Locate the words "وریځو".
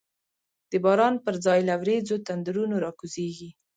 1.81-2.23